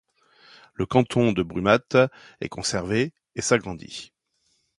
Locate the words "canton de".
0.87-1.43